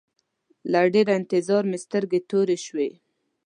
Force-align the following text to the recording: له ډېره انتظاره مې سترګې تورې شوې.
له 0.71 0.79
ډېره 0.93 1.11
انتظاره 1.19 1.65
مې 1.69 1.77
سترګې 1.85 2.19
تورې 2.29 2.57
شوې. 2.65 2.89